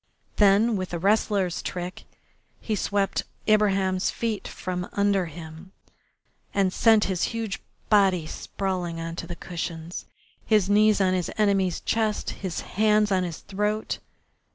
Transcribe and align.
Then, 0.37 0.75
with 0.77 0.95
a 0.95 0.97
wrestler's 0.97 1.61
trick, 1.61 2.05
he 2.59 2.75
swept 2.75 3.21
Ibraheim's 3.47 4.09
feet 4.09 4.47
from 4.47 4.89
under 4.93 5.27
him 5.27 5.73
and 6.55 6.73
sent 6.73 7.03
his 7.03 7.21
huge 7.37 7.61
body 7.91 8.25
sprawling 8.25 8.99
on 8.99 9.15
to 9.17 9.27
the 9.27 9.35
cushions, 9.35 10.05
his 10.43 10.67
knee 10.67 10.89
on 10.99 11.13
his 11.13 11.29
enemy's 11.37 11.81
chest, 11.81 12.31
his 12.41 12.61
hands 12.61 13.11
on 13.11 13.21
his 13.23 13.41
throat. 13.41 13.99